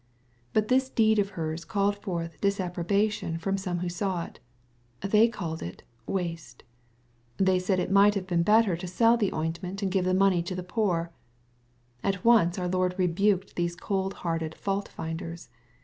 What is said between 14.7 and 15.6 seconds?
finders.